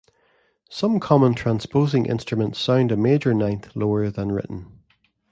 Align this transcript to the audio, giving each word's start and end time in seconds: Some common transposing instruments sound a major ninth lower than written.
Some 0.67 0.99
common 0.99 1.35
transposing 1.35 2.07
instruments 2.07 2.57
sound 2.57 2.91
a 2.91 2.97
major 2.97 3.35
ninth 3.35 3.75
lower 3.75 4.09
than 4.09 4.31
written. 4.31 4.81